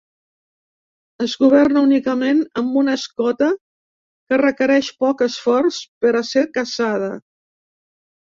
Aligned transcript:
Es 1.25 1.33
governa 1.41 1.83
únicament 1.87 2.39
amb 2.61 2.79
una 2.81 2.95
escota 2.99 3.49
que 4.31 4.41
requereix 4.43 4.89
poc 5.05 5.21
esforç 5.27 5.79
per 6.07 6.15
a 6.21 6.23
ser 6.31 6.45
caçada. 6.59 7.11